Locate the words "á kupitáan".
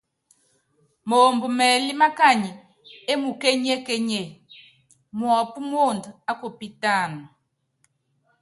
6.29-7.13